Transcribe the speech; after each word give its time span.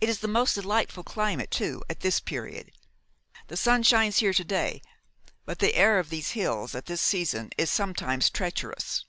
It 0.00 0.08
is 0.08 0.20
the 0.20 0.28
most 0.28 0.54
delightful 0.54 1.02
climate, 1.02 1.50
too, 1.50 1.82
at 1.90 2.02
this 2.02 2.20
period. 2.20 2.70
The 3.48 3.56
sun 3.56 3.82
shines 3.82 4.18
here 4.18 4.32
to 4.32 4.44
day, 4.44 4.80
but 5.44 5.58
the 5.58 5.74
air 5.74 5.98
of 5.98 6.08
these 6.08 6.30
hills 6.38 6.76
at 6.76 6.86
this 6.86 7.02
season 7.02 7.50
is 7.58 7.68
sometimes 7.68 8.30
treacherous. 8.30 9.04